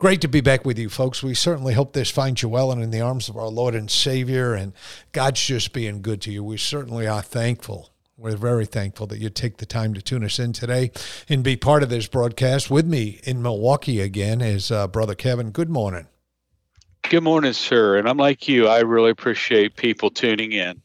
[0.00, 1.22] Great to be back with you, folks.
[1.22, 3.90] We certainly hope this finds you well and in the arms of our Lord and
[3.90, 4.54] Savior.
[4.54, 4.72] And
[5.12, 6.42] God's just being good to you.
[6.42, 7.90] We certainly are thankful.
[8.16, 10.90] We're very thankful that you take the time to tune us in today
[11.28, 12.70] and be part of this broadcast.
[12.70, 15.50] With me in Milwaukee again is uh, Brother Kevin.
[15.50, 16.06] Good morning.
[17.10, 17.98] Good morning, sir.
[17.98, 20.80] And I'm like you, I really appreciate people tuning in.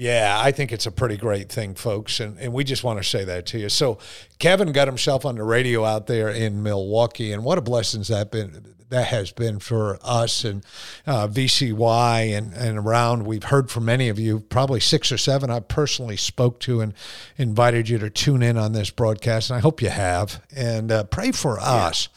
[0.00, 2.20] Yeah, I think it's a pretty great thing, folks.
[2.20, 3.68] And, and we just want to say that to you.
[3.68, 3.98] So,
[4.38, 8.30] Kevin got himself on the radio out there in Milwaukee, and what a blessing that
[8.30, 10.64] been that has been for us and
[11.06, 13.26] uh, VCY and, and around.
[13.26, 16.94] We've heard from many of you, probably six or seven I personally spoke to and
[17.36, 20.42] invited you to tune in on this broadcast, and I hope you have.
[20.56, 21.66] And uh, pray for yeah.
[21.66, 22.08] us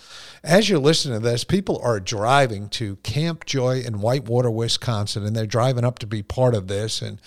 [0.44, 5.34] as you're listening to this, people are driving to Camp Joy in Whitewater, Wisconsin, and
[5.34, 7.02] they're driving up to be part of this.
[7.02, 7.22] And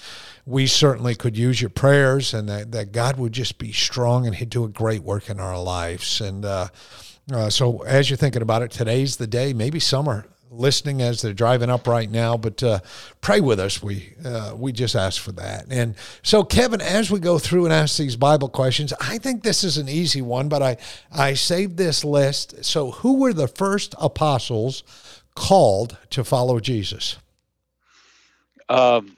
[0.47, 4.34] we certainly could use your prayers and that, that God would just be strong and
[4.36, 6.20] He'd do a great work in our lives.
[6.20, 6.69] And uh,
[7.33, 11.33] uh, so, as you're thinking about it, today's the day, maybe summer listening as they're
[11.33, 12.36] driving up right now.
[12.36, 12.78] But uh,
[13.20, 13.83] pray with us.
[13.83, 15.67] We uh, we just ask for that.
[15.69, 19.64] And so, Kevin, as we go through and ask these Bible questions, I think this
[19.64, 20.48] is an easy one.
[20.48, 20.77] But I
[21.12, 22.64] I saved this list.
[22.64, 24.84] So, who were the first apostles
[25.34, 27.17] called to follow Jesus?
[28.69, 29.16] Um.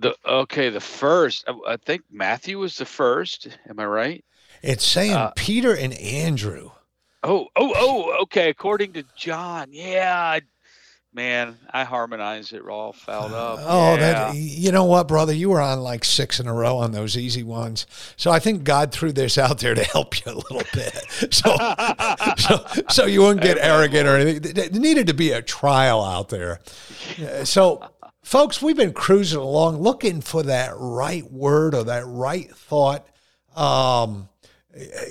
[0.00, 1.46] The okay, the first.
[1.66, 3.48] I think Matthew was the first.
[3.68, 4.24] Am I right?
[4.62, 6.70] It's saying uh, Peter and Andrew.
[7.22, 8.48] Oh, oh, oh, okay.
[8.48, 10.40] According to John, yeah, I,
[11.12, 13.58] man, I harmonized it all fouled up.
[13.62, 14.32] Oh, yeah.
[14.32, 17.18] that you know what, brother, you were on like six in a row on those
[17.18, 17.86] easy ones.
[18.16, 20.94] So I think God threw this out there to help you a little bit,
[21.30, 21.56] so
[22.38, 24.54] so, so you wouldn't get arrogant or anything.
[24.54, 26.60] There needed to be a trial out there.
[27.44, 27.86] So.
[28.22, 33.06] Folks, we've been cruising along looking for that right word or that right thought.
[33.56, 34.28] Um,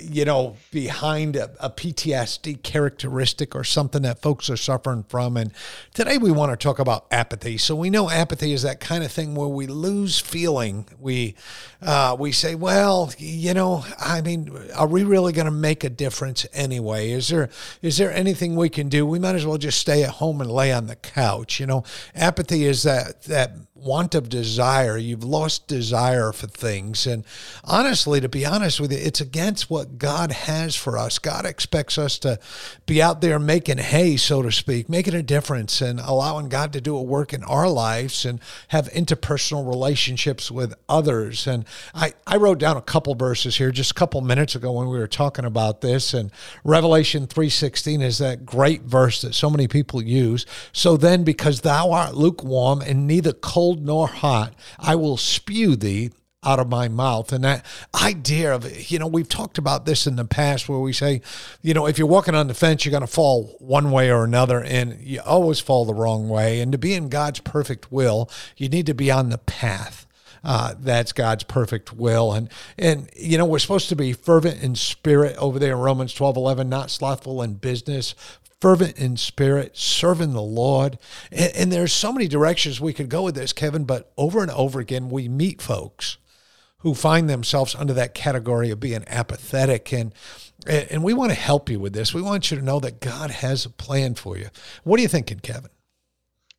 [0.02, 5.36] you know, behind a, a, PTSD characteristic or something that folks are suffering from.
[5.36, 5.52] And
[5.92, 7.58] today we want to talk about apathy.
[7.58, 10.86] So we know apathy is that kind of thing where we lose feeling.
[10.98, 11.34] We
[11.82, 15.90] uh, we say, well, you know, I mean, are we really going to make a
[15.90, 17.10] difference anyway?
[17.10, 17.50] Is there
[17.82, 19.04] is there anything we can do?
[19.04, 21.60] We might as well just stay at home and lay on the couch.
[21.60, 21.84] You know,
[22.14, 24.96] apathy is that that want of desire.
[24.96, 27.06] You've lost desire for things.
[27.06, 27.24] And
[27.64, 31.18] honestly, to be honest with you, it's against what God has for us.
[31.18, 32.38] God expects us to
[32.86, 36.80] be out there making hay, so to speak, making a difference and allowing God to
[36.80, 41.48] do a work in our lives and have interpersonal relationships with others.
[41.48, 44.88] And I, I wrote down a couple verses here just a couple minutes ago when
[44.88, 46.14] we were talking about this.
[46.14, 46.30] And
[46.62, 50.46] Revelation 3.16 is that great verse that so many people use.
[50.72, 56.12] So then, because thou art lukewarm and neither cold nor hot, I will spew thee
[56.42, 57.32] out of my mouth.
[57.32, 57.64] And that
[57.94, 61.20] idea of, you know, we've talked about this in the past where we say,
[61.60, 64.24] you know, if you're walking on the fence, you're going to fall one way or
[64.24, 66.60] another, and you always fall the wrong way.
[66.60, 70.06] And to be in God's perfect will, you need to be on the path.
[70.42, 72.32] Uh, that's God's perfect will.
[72.32, 76.14] And, and, you know, we're supposed to be fervent in spirit over there in Romans
[76.14, 78.14] 12 11, not slothful in business,
[78.58, 80.98] fervent in spirit, serving the Lord.
[81.30, 84.50] And, and, there's so many directions we could go with this, Kevin, but over and
[84.52, 86.16] over again, we meet folks
[86.80, 89.92] who find themselves under that category of being apathetic.
[89.92, 90.12] And,
[90.66, 92.12] and we want to help you with this.
[92.12, 94.48] We want you to know that God has a plan for you.
[94.84, 95.70] What are you thinking, Kevin?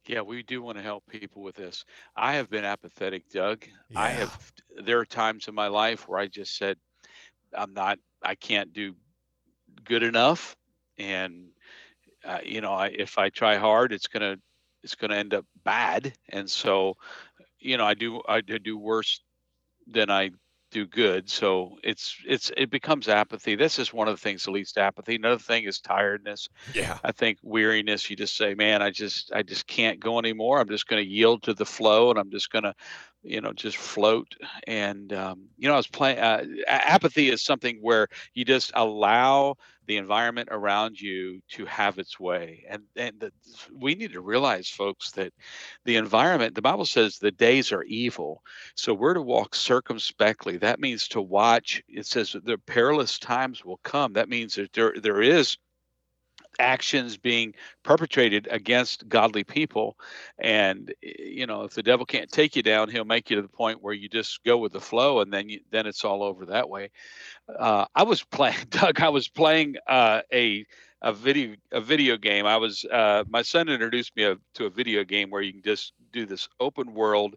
[0.08, 1.86] Yeah, we do want to help people with this.
[2.16, 3.66] I have been apathetic, Doug.
[3.90, 4.00] Yeah.
[4.00, 4.52] I have,
[4.84, 6.78] there are times in my life where I just said,
[7.56, 8.96] I'm not, I can't do
[9.84, 10.56] good enough.
[10.98, 11.50] And
[12.24, 14.38] uh, you know, I, if I try hard, it's gonna
[14.84, 16.13] it's gonna end up bad.
[16.30, 16.95] And so,
[17.60, 19.22] you know, I do I do worse
[19.88, 20.31] than I
[20.72, 21.30] do good.
[21.30, 23.56] So it's it's it becomes apathy.
[23.56, 25.16] This is one of the things that leads to apathy.
[25.16, 26.48] Another thing is tiredness.
[26.74, 26.98] Yeah.
[27.04, 28.10] I think weariness.
[28.10, 30.60] You just say, man, I just I just can't go anymore.
[30.60, 32.74] I'm just going to yield to the flow, and I'm just going to,
[33.23, 34.35] you know, just float.
[34.68, 36.19] And um, you know, I was playing.
[36.19, 39.56] Uh, apathy is something where you just allow
[39.88, 42.63] the environment around you to have its way.
[42.69, 43.31] And and the,
[43.73, 45.33] we need to realize, folks, that
[45.85, 46.56] the environment.
[46.56, 48.41] The Bible says the days are evil,
[48.75, 50.57] so we're to walk circumspectly.
[50.57, 51.81] That means to watch.
[51.88, 54.13] It says the perilous times will come.
[54.13, 55.57] That means that there there is
[56.59, 57.53] actions being
[57.83, 59.98] perpetrated against godly people.
[60.39, 63.48] And you know if the devil can't take you down he'll make you to the
[63.48, 66.45] point where you just go with the flow and then you, then it's all over
[66.48, 66.92] that way.
[67.59, 70.65] Uh, i was playing doug i was playing uh, a
[71.01, 72.45] a video a video game.
[72.45, 75.63] I was uh, my son introduced me a, to a video game where you can
[75.63, 77.36] just do this open world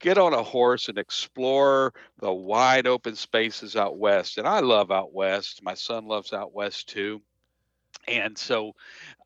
[0.00, 4.38] get on a horse and explore the wide open spaces out west.
[4.38, 5.62] And i love out west.
[5.62, 7.22] My son loves out west too
[8.08, 8.72] and so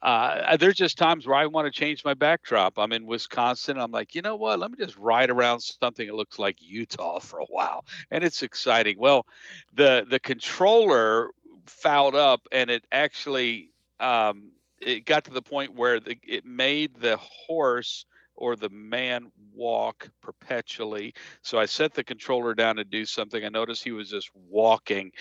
[0.02, 2.78] uh, there's just times where I want to change my backdrop.
[2.78, 3.78] I'm in Wisconsin.
[3.78, 4.58] I'm like, you know what?
[4.58, 8.42] Let me just ride around something that looks like Utah for a while, and it's
[8.42, 8.96] exciting.
[8.98, 9.26] Well,
[9.74, 11.30] the the controller
[11.66, 14.50] fouled up, and it actually um,
[14.80, 20.08] it got to the point where the, it made the horse or the man walk
[20.22, 21.12] perpetually.
[21.42, 23.44] So I set the controller down to do something.
[23.44, 25.12] I noticed he was just walking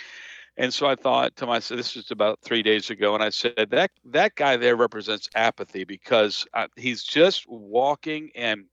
[0.60, 3.70] and so I thought to myself, this was about three days ago, and I said
[3.72, 8.66] that that guy there represents apathy because uh, he's just walking and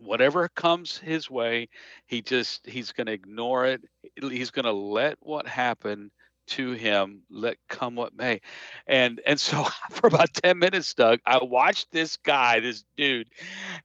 [0.00, 1.68] whatever comes his way,
[2.06, 3.82] he just he's going to ignore it.
[4.20, 6.10] He's going to let what happened
[6.56, 8.40] to him let come what may.
[8.86, 13.28] And and so for about 10 minutes doug i watched this guy this dude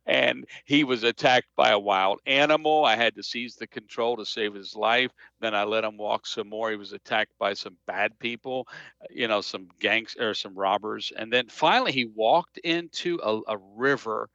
[0.06, 2.86] and he was attacked by a wild animal.
[2.86, 5.12] I had to seize the control to save his life.
[5.40, 6.70] Then i let him walk some more.
[6.70, 8.68] He was attacked by some bad people
[9.10, 11.12] you know some gangs or some robbers.
[11.16, 14.30] And then finally he walked into a, a river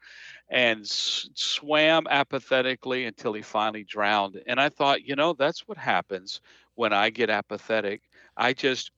[0.50, 4.40] and s- swam apathetically until he finally drowned.
[4.46, 6.40] And i thought you know that's what happens
[6.74, 8.02] when I get apathetic.
[8.36, 8.90] I just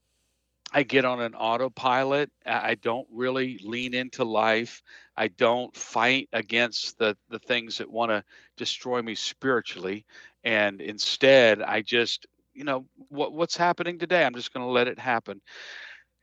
[0.72, 2.30] I get on an autopilot.
[2.44, 4.82] I don't really lean into life.
[5.16, 8.24] I don't fight against the the things that want to
[8.56, 10.04] destroy me spiritually,
[10.42, 14.24] and instead I just you know what what's happening today.
[14.24, 15.40] I'm just going to let it happen.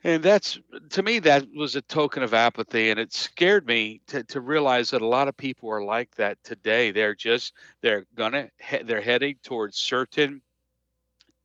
[0.04, 0.60] And that's
[0.90, 4.90] to me that was a token of apathy, and it scared me to, to realize
[4.90, 6.92] that a lot of people are like that today.
[6.92, 8.50] They're just they're gonna
[8.84, 10.42] they're heading towards certain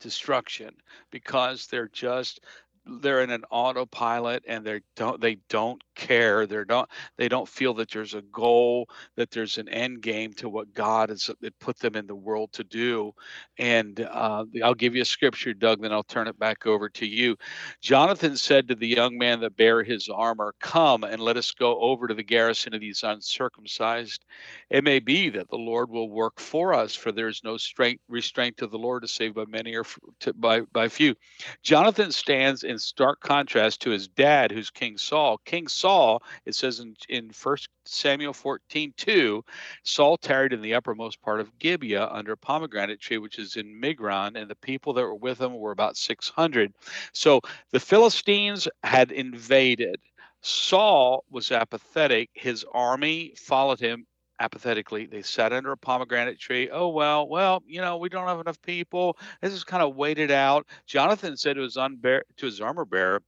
[0.00, 0.74] destruction
[1.10, 2.40] because they're just
[2.86, 6.46] they're in an autopilot and they don't they don't care.
[6.46, 10.48] They're not they don't feel that there's a goal that there's an end game to
[10.48, 11.30] what god has
[11.60, 13.12] put them in the world to do.
[13.58, 17.06] And uh, i'll give you a scripture doug then i'll turn it back over to
[17.06, 17.36] you.
[17.80, 21.78] Jonathan said to the young man that bare his armor come and let us go
[21.80, 24.24] over to the garrison of these uncircumcised.
[24.70, 28.02] It may be that the lord will work for us for there is no strength
[28.08, 29.84] restraint to the lord to save by many or
[30.20, 31.14] to, by by few.
[31.62, 36.54] Jonathan stands in stark contrast to his dad who's king saul king saul Saul, it
[36.54, 39.44] says in, in 1 Samuel 14, 2,
[39.84, 43.80] Saul tarried in the uppermost part of Gibeah under a pomegranate tree, which is in
[43.80, 46.74] Migron, and the people that were with him were about 600.
[47.12, 47.40] So
[47.70, 50.00] the Philistines had invaded.
[50.42, 52.30] Saul was apathetic.
[52.34, 54.06] His army followed him
[54.40, 55.06] apathetically.
[55.06, 56.68] They sat under a pomegranate tree.
[56.70, 59.16] Oh, well, well, you know, we don't have enough people.
[59.40, 60.66] This is kind of waited out.
[60.86, 63.22] Jonathan said to his, unbear- to his armor bearer,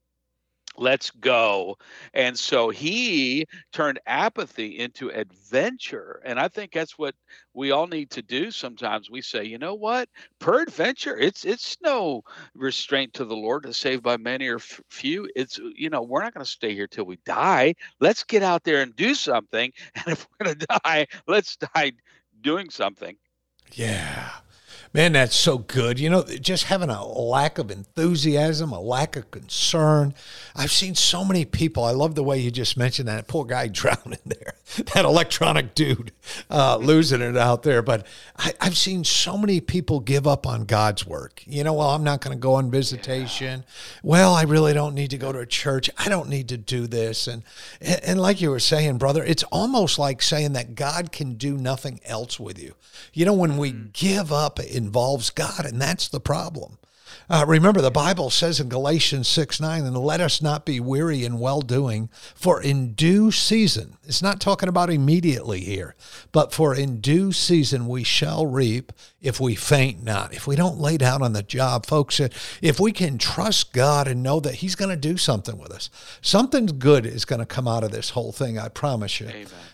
[0.79, 1.77] let's go.
[2.15, 7.15] And so he turned apathy into adventure and i think that's what
[7.55, 9.11] we all need to do sometimes.
[9.11, 10.09] We say you know what?
[10.39, 12.23] Per adventure it's it's no
[12.55, 15.29] restraint to the lord to save by many or few.
[15.37, 17.75] It's you know we're not going to stay here till we die.
[18.01, 21.93] Let's get out there and do something and if we're going to die let's die
[22.41, 23.17] doing something.
[23.73, 24.28] Yeah
[24.95, 26.01] Man, that's so good.
[26.01, 30.15] You know, just having a lack of enthusiasm, a lack of concern.
[30.57, 31.85] I've seen so many people.
[31.85, 34.55] I love the way you just mentioned that poor guy drowning there,
[34.95, 36.13] that electronic dude
[36.51, 37.83] uh, losing it out there.
[37.83, 41.43] But I, have seen so many people give up on God's work.
[41.47, 43.61] You know, well, I'm not going to go on visitation.
[43.61, 44.01] Yeah.
[44.03, 45.91] Well, I really don't need to go to a church.
[45.99, 47.27] I don't need to do this.
[47.27, 47.43] And,
[47.81, 52.01] and like you were saying, brother, it's almost like saying that God can do nothing
[52.05, 52.75] else with you.
[53.13, 53.93] You know, when we mm.
[53.93, 56.79] give up involves God, and that's the problem.
[57.29, 61.25] Uh, remember, the Bible says in Galatians 6 9, and let us not be weary
[61.27, 65.95] in well doing, for in due season, it's not talking about immediately here,
[66.33, 70.79] but for in due season we shall reap if we faint not, if we don't
[70.79, 71.85] lay down on the job.
[71.87, 72.21] Folks,
[72.63, 75.91] if we can trust God and know that He's going to do something with us,
[76.23, 79.29] something good is going to come out of this whole thing, I promise you.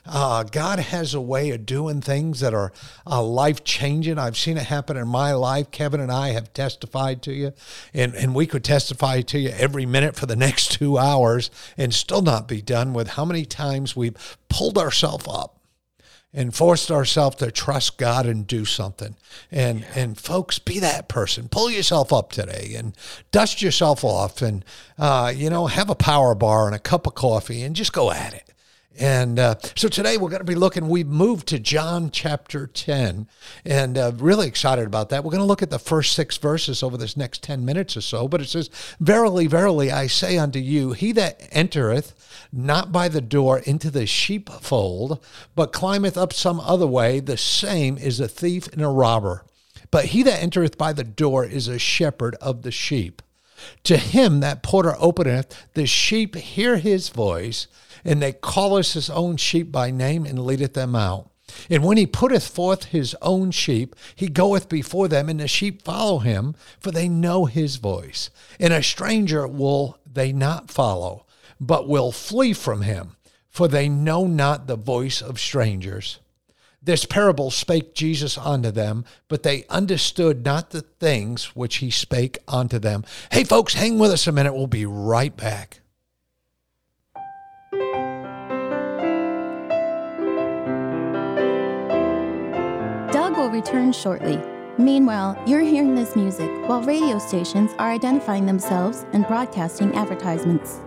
[0.07, 2.73] Uh, God has a way of doing things that are
[3.07, 4.19] uh, life changing.
[4.19, 5.71] I've seen it happen in my life.
[5.71, 7.53] Kevin and I have testified to you,
[7.93, 11.93] and, and we could testify to you every minute for the next two hours and
[11.93, 15.54] still not be done with how many times we've pulled ourselves up
[16.35, 19.15] and forced ourselves to trust God and do something.
[19.53, 19.87] And yeah.
[19.97, 21.49] and folks, be that person.
[21.49, 22.95] Pull yourself up today and
[23.31, 24.65] dust yourself off, and
[24.99, 28.11] uh, you know have a power bar and a cup of coffee, and just go
[28.11, 28.54] at it.
[28.99, 33.27] And uh, so today we're going to be looking, we've moved to John chapter 10,
[33.65, 35.25] and uh, really excited about that.
[35.25, 38.03] We're going to look at the first six verses over this next 10 minutes or
[38.03, 38.29] so.
[38.29, 38.71] But it says,
[39.01, 42.15] Verily, verily, I say unto you, he that entereth
[42.53, 45.25] not by the door into the sheepfold,
[45.57, 49.45] but climbeth up some other way, the same is a thief and a robber.
[49.91, 53.23] But he that entereth by the door is a shepherd of the sheep.
[53.85, 57.67] To him that porter openeth, the sheep hear his voice
[58.05, 61.31] and they call us his own sheep by name and leadeth them out.
[61.71, 65.83] And when he putteth forth his own sheep, he goeth before them, and the sheep
[65.83, 68.31] follow him, for they know his voice.
[68.59, 71.27] And a stranger will they not follow,
[71.61, 73.17] but will flee from him,
[73.49, 76.19] for they know not the voice of strangers.
[76.83, 82.39] This parable spake Jesus unto them, but they understood not the things which he spake
[82.47, 83.05] unto them.
[83.33, 84.55] Hey, folks, hang with us a minute.
[84.55, 85.81] We'll be right back.
[93.55, 94.43] Return shortly.
[94.79, 100.81] Meanwhile, you're hearing this music while radio stations are identifying themselves and broadcasting advertisements.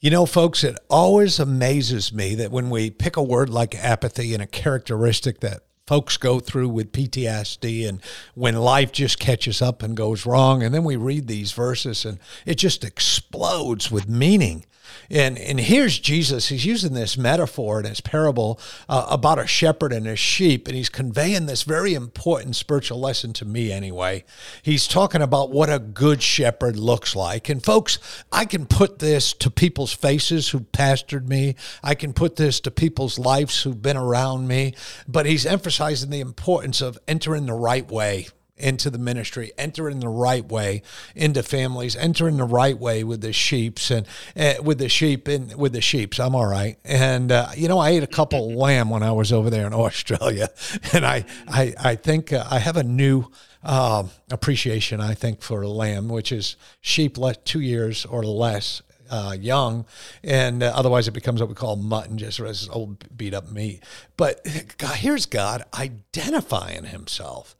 [0.00, 4.34] You know, folks, it always amazes me that when we pick a word like apathy
[4.34, 8.00] and a characteristic that folks go through with PTSD and
[8.34, 10.62] when life just catches up and goes wrong.
[10.62, 14.64] And then we read these verses and it just explodes with meaning.
[15.10, 16.48] And, and here's Jesus.
[16.48, 20.76] He's using this metaphor in his parable uh, about a shepherd and his sheep, and
[20.76, 24.24] he's conveying this very important spiritual lesson to me, anyway.
[24.62, 27.48] He's talking about what a good shepherd looks like.
[27.48, 27.98] And, folks,
[28.32, 32.70] I can put this to people's faces who pastored me, I can put this to
[32.70, 34.74] people's lives who've been around me,
[35.06, 40.00] but he's emphasizing the importance of entering the right way into the ministry, enter in
[40.00, 40.82] the right way
[41.14, 44.06] into families, enter in the right way with the sheeps and
[44.36, 46.20] uh, with the sheep and with the sheeps.
[46.20, 46.78] I'm all right.
[46.84, 49.66] And uh, you know, I ate a couple of lamb when I was over there
[49.66, 50.48] in Australia,
[50.92, 53.30] and I I I think uh, I have a new.
[53.66, 59.86] Um, appreciation, I think, for lamb, which is sheep two years or less uh, young,
[60.22, 62.38] and uh, otherwise it becomes what we call mutton, just
[62.70, 63.82] old beat up meat.
[64.18, 64.46] But
[64.76, 67.56] God, here's God identifying Himself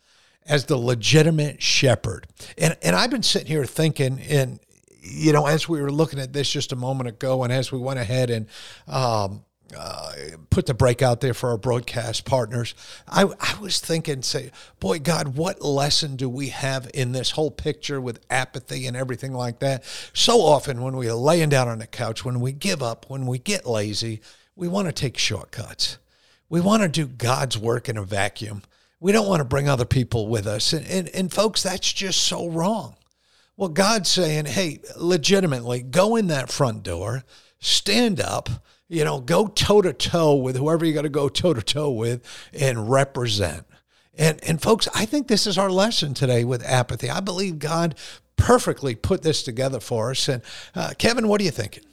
[0.46, 2.26] as the legitimate shepherd.
[2.58, 4.60] And and I've been sitting here thinking, and
[5.00, 7.78] you know, as we were looking at this just a moment ago, and as we
[7.78, 8.46] went ahead and
[8.88, 9.44] um,
[9.76, 10.12] uh,
[10.50, 12.74] put the break out there for our broadcast partners,
[13.08, 17.50] I, I was thinking, say, boy, God, what lesson do we have in this whole
[17.50, 19.84] picture with apathy and everything like that?
[20.12, 23.38] So often when we're laying down on the couch, when we give up, when we
[23.38, 24.20] get lazy,
[24.56, 25.98] we want to take shortcuts.
[26.48, 28.62] We want to do God's work in a vacuum.
[29.04, 30.72] We don't want to bring other people with us.
[30.72, 32.96] And, and, and folks, that's just so wrong.
[33.54, 37.22] Well, God's saying, hey, legitimately, go in that front door,
[37.58, 38.48] stand up,
[38.88, 41.90] you know, go toe to toe with whoever you got to go toe to toe
[41.90, 43.66] with and represent.
[44.16, 47.10] And, and folks, I think this is our lesson today with apathy.
[47.10, 47.96] I believe God
[48.36, 50.30] perfectly put this together for us.
[50.30, 50.42] And
[50.74, 51.84] uh, Kevin, what are you thinking?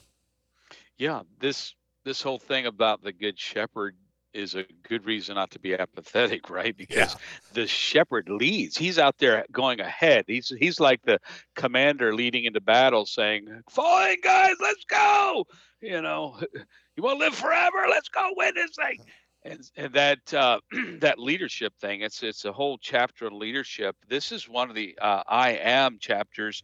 [0.97, 1.75] Yeah, this
[2.05, 3.97] this whole thing about the good shepherd
[4.33, 6.75] is a good reason not to be apathetic, right?
[6.75, 7.19] Because yeah.
[7.53, 8.77] the shepherd leads.
[8.77, 10.25] He's out there going ahead.
[10.27, 11.19] He's he's like the
[11.55, 15.45] commander leading into battle, saying, "Fall in, guys, let's go!"
[15.81, 16.39] You know,
[16.95, 17.85] you want to live forever?
[17.89, 18.99] Let's go win this thing.
[19.43, 20.59] And and that uh,
[20.99, 22.01] that leadership thing.
[22.01, 23.95] It's it's a whole chapter on leadership.
[24.07, 26.63] This is one of the uh, I am chapters,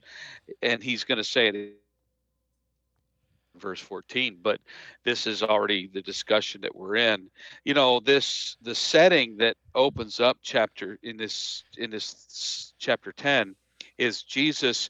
[0.61, 1.75] and he's going to say it
[3.57, 4.59] verse 14 but
[5.03, 7.29] this is already the discussion that we're in.
[7.65, 13.55] You know this the setting that opens up chapter in this in this chapter 10
[13.97, 14.89] is jesus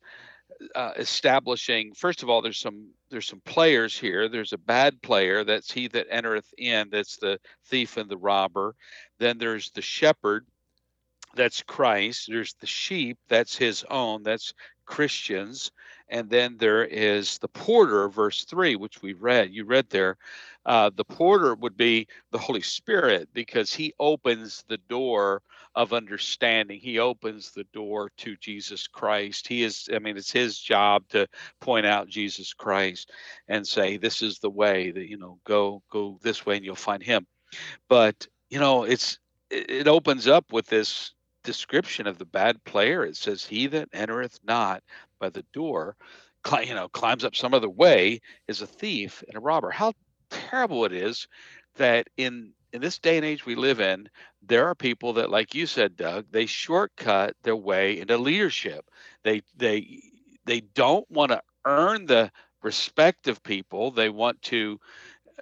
[0.75, 4.27] uh, establishing first of all there's some there's some players here.
[4.27, 8.75] There's a bad player that's he that entereth in that's the thief and the robber.
[9.19, 10.45] Then there's the shepherd
[11.36, 12.27] that's christ.
[12.29, 14.53] There's the sheep that's his own that's
[14.86, 15.71] christians
[16.09, 19.51] and then there is the porter, verse 3, which we read.
[19.51, 20.17] You read there.
[20.65, 25.41] Uh, the porter would be the Holy Spirit because he opens the door
[25.75, 26.79] of understanding.
[26.79, 29.47] He opens the door to Jesus Christ.
[29.47, 31.27] He is, I mean, it's his job to
[31.61, 33.11] point out Jesus Christ
[33.47, 36.75] and say, this is the way that, you know, go, go this way and you'll
[36.75, 37.25] find him.
[37.87, 41.13] But you know, it's it opens up with this
[41.48, 43.06] description of the bad player.
[43.06, 44.84] It says, "He that entereth not
[45.18, 45.96] by the door,
[46.62, 49.94] you know, climbs up some other way, is a thief and a robber." How
[50.30, 51.27] terrible it is
[51.75, 54.10] that in in this day and age we live in,
[54.42, 58.86] there are people that, like you said, Doug, they shortcut their way into leadership.
[59.24, 60.01] They they
[60.46, 62.30] they don't want to earn the
[62.62, 63.92] respect of people.
[63.92, 64.80] They want to,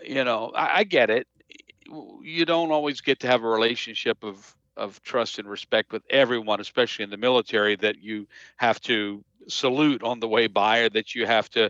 [0.04, 1.28] you know, I, I get it.
[2.22, 6.60] You don't always get to have a relationship of of trust and respect with everyone,
[6.60, 8.27] especially in the military, that you
[8.58, 11.70] have to salute on the way by or that you have to,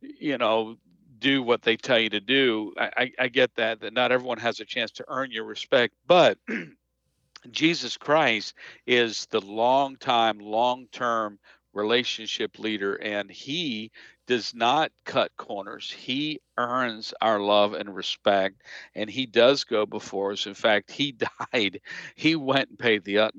[0.00, 0.76] you know,
[1.18, 2.72] do what they tell you to do.
[2.78, 6.38] I, I get that, that not everyone has a chance to earn your respect, but
[7.50, 8.54] Jesus Christ
[8.86, 11.38] is the long time, long term
[11.72, 13.90] relationship leader, and he
[14.30, 15.90] does not cut corners.
[15.90, 18.62] He earns our love and respect,
[18.94, 20.46] and he does go before us.
[20.46, 21.10] In fact, he
[21.52, 21.80] died.
[22.14, 23.32] He went and paid the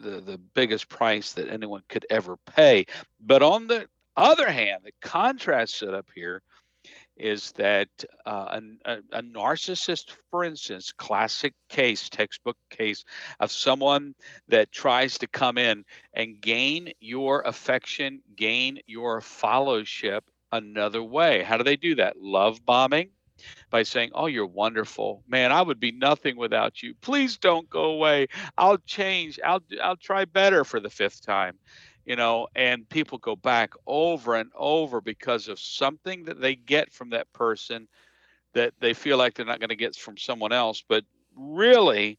[0.00, 2.86] the, the biggest price that anyone could ever pay.
[3.20, 6.42] But on the other hand, the contrast set up here
[7.20, 7.88] is that
[8.26, 13.04] uh, a, a, narcissist, for instance, classic case, textbook case
[13.38, 14.14] of someone
[14.48, 15.84] that tries to come in
[16.14, 21.42] and gain your affection, gain your fellowship another way.
[21.42, 22.20] How do they do that?
[22.20, 23.10] Love bombing
[23.70, 25.52] by saying, "Oh, you're wonderful, man.
[25.52, 26.94] I would be nothing without you.
[27.00, 28.28] Please don't go away.
[28.58, 29.38] I'll change.
[29.44, 31.58] I'll I'll try better for the fifth time."
[32.10, 36.92] You know, and people go back over and over because of something that they get
[36.92, 37.86] from that person
[38.52, 40.82] that they feel like they're not going to get from someone else.
[40.88, 41.04] But
[41.36, 42.18] really,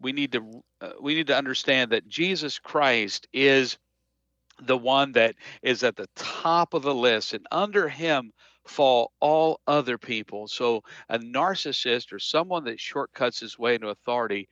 [0.00, 3.78] we need to uh, we need to understand that Jesus Christ is
[4.60, 8.30] the one that is at the top of the list, and under Him
[8.64, 10.46] fall all other people.
[10.46, 14.48] So a narcissist or someone that shortcuts his way into authority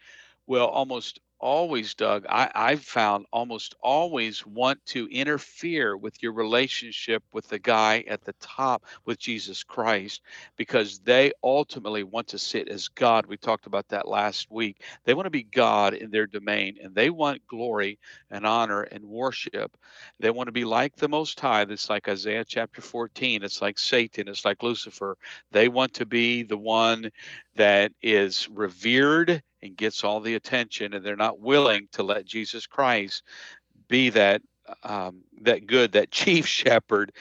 [0.48, 7.22] will almost always, Doug, I, I've found almost always want to interfere with your relationship
[7.32, 10.22] with the guy at the top with Jesus Christ
[10.56, 13.26] because they ultimately want to sit as God.
[13.26, 14.82] We talked about that last week.
[15.04, 17.98] They want to be God in their domain and they want glory
[18.30, 19.76] and honor and worship.
[20.18, 21.64] They want to be like the Most High.
[21.64, 23.42] That's like Isaiah chapter 14.
[23.42, 24.28] It's like Satan.
[24.28, 25.16] It's like Lucifer.
[25.50, 27.10] They want to be the one
[27.56, 32.66] that is revered and gets all the attention, and they're not willing to let Jesus
[32.66, 33.22] Christ
[33.88, 34.42] be that
[34.82, 37.12] um, that good, that chief shepherd.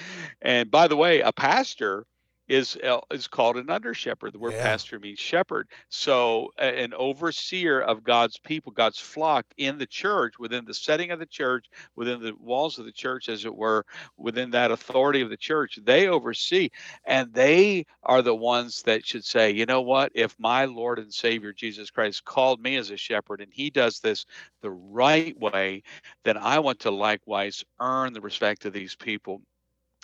[0.41, 2.05] And by the way, a pastor
[2.49, 4.33] is uh, is called an under shepherd.
[4.33, 4.63] The word yeah.
[4.63, 5.69] pastor means shepherd.
[5.89, 11.19] So an overseer of God's people, God's flock in the church, within the setting of
[11.19, 13.85] the church, within the walls of the church, as it were,
[14.17, 16.69] within that authority of the church, they oversee,
[17.05, 20.11] and they are the ones that should say, you know what?
[20.15, 23.99] If my Lord and Savior Jesus Christ called me as a shepherd, and He does
[23.99, 24.25] this
[24.61, 25.83] the right way,
[26.23, 29.41] then I want to likewise earn the respect of these people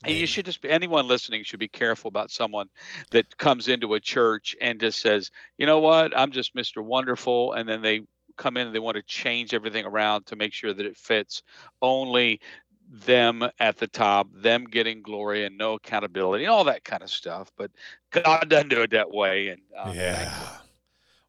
[0.04, 2.68] and you should just be anyone listening should be careful about someone
[3.12, 6.84] that comes into a church and just says, you know what, I'm just Mr.
[6.84, 8.02] Wonderful, and then they
[8.38, 11.44] come in and they want to change everything around to make sure that it fits
[11.82, 12.42] only
[12.92, 17.10] them at the top, them getting glory and no accountability, and all that kind of
[17.10, 17.52] stuff.
[17.58, 17.72] But
[18.12, 19.50] God doesn't do it that way.
[19.50, 20.34] And um, yeah.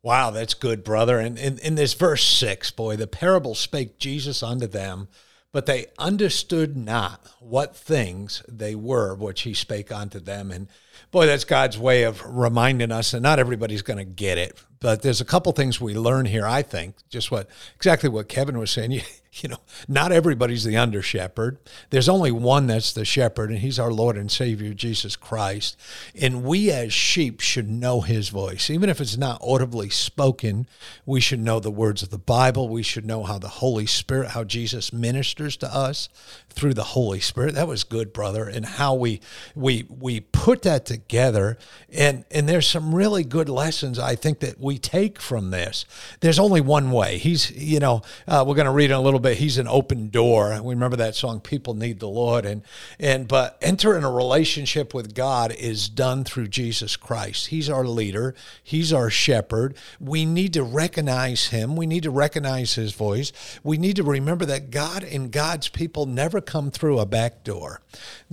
[0.02, 1.18] Wow, that's good, brother.
[1.18, 5.08] And in, in this verse six, boy, the parable spake Jesus unto them
[5.56, 10.50] but they understood not what things they were which he spake unto them.
[10.50, 10.68] And
[11.10, 14.58] boy, that's God's way of reminding us, and not everybody's going to get it.
[14.80, 18.58] But there's a couple things we learn here, I think, just what exactly what Kevin
[18.58, 18.92] was saying.
[18.96, 19.02] You,
[19.42, 21.58] you know, not everybody's the under shepherd.
[21.90, 25.76] There's only one that's the shepherd, and he's our Lord and Savior, Jesus Christ.
[26.18, 28.70] And we as sheep should know his voice.
[28.70, 30.66] Even if it's not audibly spoken,
[31.04, 32.68] we should know the words of the Bible.
[32.70, 36.08] We should know how the Holy Spirit, how Jesus ministers to us
[36.48, 37.54] through the Holy Spirit.
[37.54, 39.20] That was good, brother, and how we
[39.54, 41.58] we we put that together.
[41.92, 45.84] And and there's some really good lessons I think that we take from this.
[46.20, 47.18] There's only one way.
[47.18, 49.36] He's, you know, uh, we're going to read in a little bit.
[49.36, 50.58] He's an open door.
[50.62, 52.62] We remember that song, "People Need the Lord," and
[52.98, 57.48] and but entering a relationship with God is done through Jesus Christ.
[57.48, 58.34] He's our leader.
[58.62, 59.76] He's our shepherd.
[60.00, 61.76] We need to recognize Him.
[61.76, 63.32] We need to recognize His voice.
[63.62, 67.80] We need to remember that God and God's people never come through a back door.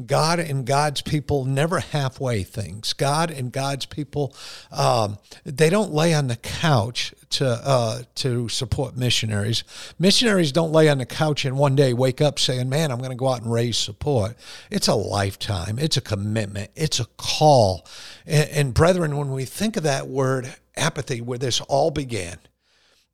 [0.05, 2.93] God and God's people never halfway things.
[2.93, 4.35] God and God's people,
[4.71, 9.63] um, they don't lay on the couch to uh, to support missionaries.
[9.97, 13.09] Missionaries don't lay on the couch and one day wake up saying, "Man, I'm going
[13.09, 14.35] to go out and raise support."
[14.69, 15.79] It's a lifetime.
[15.79, 16.71] It's a commitment.
[16.75, 17.85] It's a call.
[18.25, 22.37] And, and brethren, when we think of that word apathy, where this all began,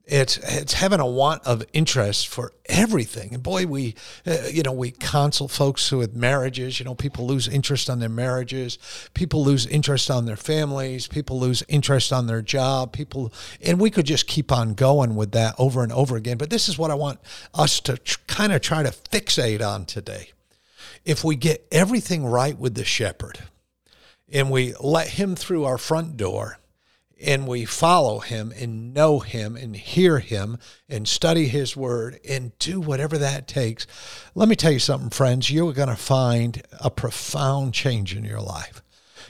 [0.10, 3.34] it's it's having a want of interest for everything.
[3.34, 3.96] And boy, we
[4.26, 6.80] uh, you know we counsel folks with marriages.
[6.80, 8.80] You know, people lose interest on their marriages.
[9.14, 11.08] People lose interest on their families.
[11.08, 12.92] People lose interest on their job.
[12.92, 16.38] People, and we could just keep on going with that over and over again.
[16.38, 17.20] But this is what I want
[17.54, 20.32] us to tr- kind of try to fixate on today.
[21.06, 23.40] If we get everything right with the shepherd,
[24.32, 26.60] and we let him through our front door
[27.22, 32.58] and we follow him and know him and hear him and study his word and
[32.60, 33.86] do whatever that takes,
[34.36, 38.42] let me tell you something, friends, you're going to find a profound change in your
[38.42, 38.82] life.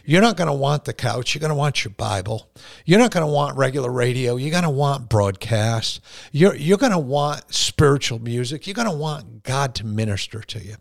[0.05, 1.33] You're not going to want the couch.
[1.33, 2.49] You're going to want your Bible.
[2.85, 4.35] You're not going to want regular radio.
[4.35, 6.01] You're going to want broadcast.
[6.31, 8.65] You're, you're going to want spiritual music.
[8.67, 10.75] You're going to want God to minister to you.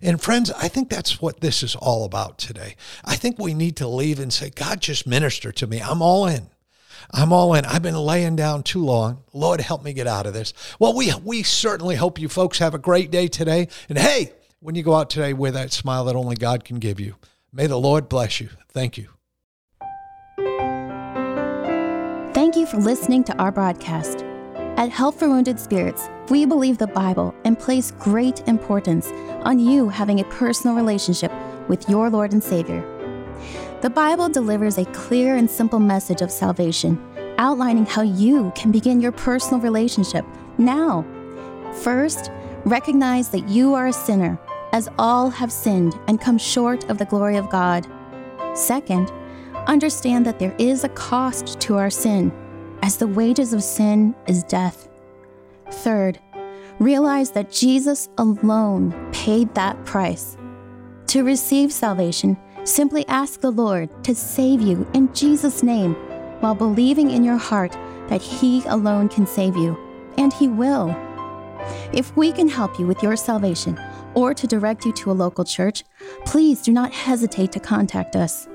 [0.00, 2.76] And friends, I think that's what this is all about today.
[3.04, 5.80] I think we need to leave and say, God, just minister to me.
[5.80, 6.48] I'm all in.
[7.10, 7.64] I'm all in.
[7.64, 9.22] I've been laying down too long.
[9.32, 10.54] Lord, help me get out of this.
[10.78, 13.68] Well, we we certainly hope you folks have a great day today.
[13.88, 17.00] And hey, when you go out today, wear that smile that only God can give
[17.00, 17.16] you.
[17.54, 18.48] May the Lord bless you.
[18.70, 19.08] Thank you.
[22.32, 24.24] Thank you for listening to our broadcast.
[24.78, 29.08] At Help for Wounded Spirits, we believe the Bible and place great importance
[29.44, 31.30] on you having a personal relationship
[31.68, 32.82] with your Lord and Savior.
[33.82, 36.98] The Bible delivers a clear and simple message of salvation,
[37.36, 40.24] outlining how you can begin your personal relationship
[40.56, 41.04] now.
[41.82, 42.30] First,
[42.64, 44.38] recognize that you are a sinner
[44.72, 47.86] as all have sinned and come short of the glory of God.
[48.54, 49.12] Second,
[49.66, 52.32] understand that there is a cost to our sin,
[52.82, 54.88] as the wages of sin is death.
[55.70, 56.18] Third,
[56.78, 60.36] realize that Jesus alone paid that price.
[61.08, 65.94] To receive salvation, simply ask the Lord to save you in Jesus' name
[66.40, 67.72] while believing in your heart
[68.08, 69.78] that He alone can save you,
[70.18, 70.94] and He will.
[71.92, 73.78] If we can help you with your salvation,
[74.14, 75.84] or to direct you to a local church,
[76.24, 78.48] please do not hesitate to contact us.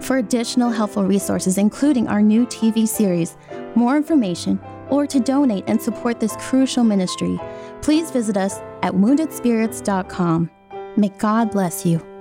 [0.00, 3.36] For additional helpful resources, including our new TV series,
[3.74, 7.38] more information, or to donate and support this crucial ministry,
[7.80, 10.50] please visit us at woundedspirits.com.
[10.96, 12.11] May God bless you.